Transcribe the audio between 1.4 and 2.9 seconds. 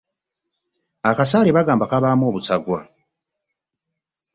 bagamba kabaamu obusagwa.